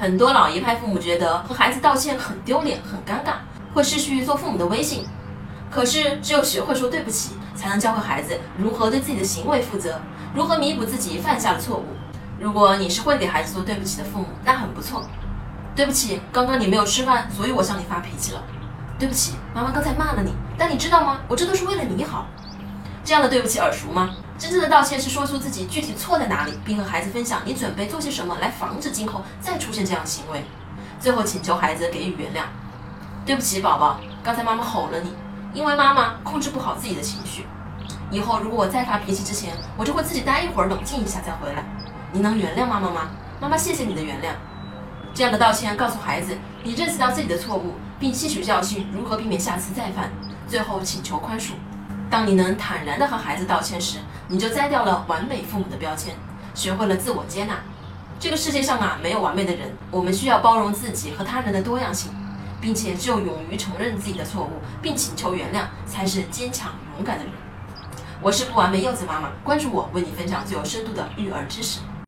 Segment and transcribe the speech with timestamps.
[0.00, 3.38] 很多老一派父母觉得和孩子道歉很丢脸、很尴尬，
[3.74, 5.04] 会失去做父母的威信。
[5.68, 10.00] 可是，只有学会说对不起，才能教会孩子如何对自己的行为负责，
[10.32, 11.84] 如何弥补自己犯下的错误。
[12.38, 15.02] 如果你是会给孩子说对不起的父母，那很不错。
[15.74, 18.42] 对不起，刚刚你没有吃饭，所以我向你发脾气了。
[19.00, 21.18] 对不起，妈妈刚才骂了你，但你知道吗？
[21.26, 22.28] 我这都是为了你好。
[23.04, 24.10] 这样的对不起耳熟吗？
[24.38, 30.44] 真正的道歉是说出自己具体错在哪里，并和孩子分享你准备做些什么来防止今后再出现这样的行为。
[31.00, 32.44] 最后请求孩子给予原谅。
[33.26, 35.12] 对不起，宝宝，刚才妈妈吼了你，
[35.52, 37.46] 因为妈妈控制不好自己的情绪。
[38.10, 41.64] 以后如果我再发脾气之前，我就会自己待一会儿，冷静一下再回来。
[42.12, 43.08] 你能原谅妈妈吗？
[43.40, 44.28] 妈妈谢谢你的原谅。
[45.12, 50.10] 这样的道歉告诉孩子，你认识到自己的错误，并吸取教训，如何避免下次再犯。
[50.46, 51.50] 最后请求宽恕。
[52.10, 53.98] 当你能坦然地和孩子道歉时，
[54.28, 56.14] 你就摘掉了完美父母的标签，
[56.54, 57.56] 学会了自我接纳。
[58.18, 62.10] 这个世界上啊，没有完美的人，我们需要包容自己和他人的多样性，
[62.60, 67.32] 并且只有勇于承认自己的错误，并请求原谅，才是坚强勇敢的人。
[68.20, 71.80] 我是不完美柚子妈妈，关注我，为你分享最有深度的育儿知识。